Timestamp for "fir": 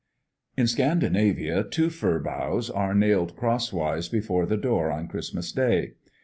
1.91-2.17